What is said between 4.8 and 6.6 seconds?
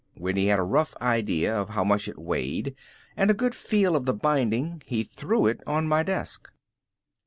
he threw it on my desk.